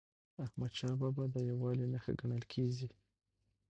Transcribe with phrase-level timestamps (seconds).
[0.45, 2.87] احمدشاه بابا د یووالي نښه ګڼل کېږي.